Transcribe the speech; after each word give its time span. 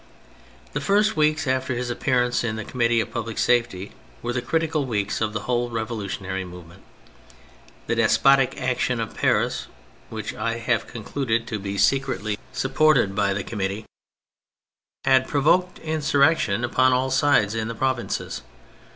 The 0.73 0.81
first 0.81 1.15
weeks 1.15 1.45
after 1.45 1.75
his 1.75 1.91
appearance 1.91 2.43
in 2.43 2.55
the 2.55 2.65
Connnittee 2.65 3.03
of 3.03 3.11
Public 3.11 3.37
Safety 3.37 3.91
were 4.23 4.33
the 4.33 4.41
critical 4.41 4.83
weeks 4.87 5.21
of 5.21 5.31
the 5.31 5.41
whole 5.41 5.69
revolutionary 5.69 6.43
movement. 6.43 6.81
The 7.85 7.93
despotic 7.93 8.59
action 8.59 8.99
of 8.99 9.13
Paris 9.13 9.67
(which 10.09 10.33
I 10.33 10.57
have 10.57 10.87
concluded 10.87 11.45
to 11.49 11.59
be 11.59 11.77
secretly 11.77 12.39
sup 12.51 12.71
THE 12.73 12.77
PHASES 12.79 12.79
135 12.83 13.15
ported 13.15 13.15
by 13.15 13.33
the 13.35 13.43
Committee)^ 13.43 13.85
had 15.05 15.27
provoked 15.27 15.79
insur 15.83 16.27
rection 16.27 16.63
upon 16.63 16.93
all 16.93 17.11
sides 17.11 17.53
in 17.53 17.67
the 17.67 17.75
provinces. 17.75 18.41